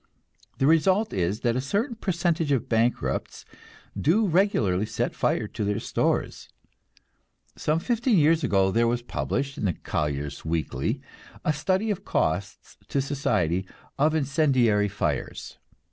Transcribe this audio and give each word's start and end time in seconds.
The 0.57 0.65
result 0.65 1.13
is 1.13 1.41
that 1.41 1.55
a 1.55 1.61
certain 1.61 1.95
percentage 1.95 2.51
of 2.51 2.67
bankrupts 2.67 3.45
do 3.95 4.25
regularly 4.25 4.87
set 4.87 5.13
fire 5.13 5.47
to 5.49 5.63
their 5.63 5.77
stores. 5.77 6.49
Some 7.55 7.77
fifteen 7.79 8.17
years 8.17 8.43
ago 8.43 8.71
there 8.71 8.87
was 8.87 9.03
published 9.03 9.59
in 9.59 9.71
"Collier's 9.83 10.43
Weekly" 10.43 11.01
a 11.45 11.53
study 11.53 11.91
of 11.91 11.99
the 11.99 12.05
costs 12.05 12.77
to 12.87 12.99
society 12.99 13.67
of 13.99 14.15
incendiary 14.15 14.87
fires. 14.87 15.59